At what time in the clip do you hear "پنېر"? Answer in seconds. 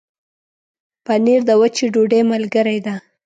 1.05-1.41